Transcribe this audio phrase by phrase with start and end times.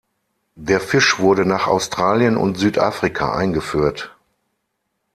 [0.57, 4.17] Der Fisch wurde nach Australien und Südafrika eingeführt.